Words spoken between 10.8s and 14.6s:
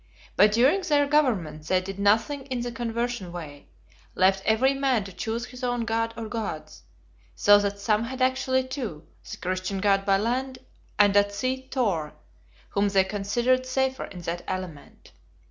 and at sea Thor, whom they considered safer in that